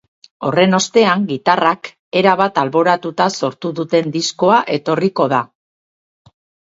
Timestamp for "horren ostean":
0.47-1.25